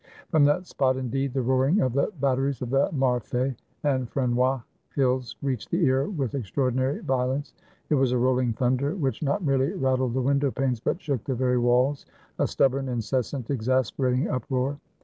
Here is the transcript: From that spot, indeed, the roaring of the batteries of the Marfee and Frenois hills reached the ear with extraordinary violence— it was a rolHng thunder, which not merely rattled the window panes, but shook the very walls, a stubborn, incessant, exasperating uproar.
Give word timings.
From 0.31 0.45
that 0.45 0.65
spot, 0.65 0.97
indeed, 0.97 1.31
the 1.31 1.43
roaring 1.43 1.79
of 1.81 1.93
the 1.93 2.11
batteries 2.19 2.63
of 2.63 2.71
the 2.71 2.89
Marfee 2.91 3.55
and 3.83 4.09
Frenois 4.09 4.59
hills 4.95 5.35
reached 5.43 5.69
the 5.69 5.85
ear 5.85 6.09
with 6.09 6.33
extraordinary 6.33 7.01
violence— 7.03 7.53
it 7.91 7.93
was 7.93 8.11
a 8.11 8.15
rolHng 8.15 8.55
thunder, 8.55 8.95
which 8.95 9.21
not 9.21 9.43
merely 9.43 9.73
rattled 9.73 10.15
the 10.15 10.21
window 10.23 10.49
panes, 10.49 10.79
but 10.79 10.99
shook 10.99 11.23
the 11.25 11.35
very 11.35 11.59
walls, 11.59 12.07
a 12.39 12.47
stubborn, 12.47 12.89
incessant, 12.89 13.51
exasperating 13.51 14.27
uproar. 14.27 14.79